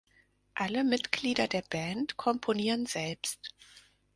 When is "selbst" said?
2.87-3.53